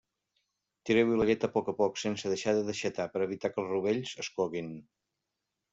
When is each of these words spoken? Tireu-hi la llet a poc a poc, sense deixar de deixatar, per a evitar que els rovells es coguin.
Tireu-hi 0.89 1.17
la 1.19 1.27
llet 1.31 1.45
a 1.47 1.51
poc 1.57 1.69
a 1.73 1.75
poc, 1.81 2.01
sense 2.05 2.33
deixar 2.33 2.57
de 2.61 2.65
deixatar, 2.73 3.09
per 3.13 3.23
a 3.25 3.27
evitar 3.31 3.53
que 3.55 3.63
els 3.65 3.71
rovells 3.77 4.19
es 4.27 4.35
coguin. 4.41 4.75